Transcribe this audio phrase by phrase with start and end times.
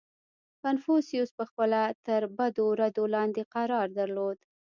[0.63, 4.37] •کنفوسیوس پهخپله تر بدو ردو لاندې قرار درلود.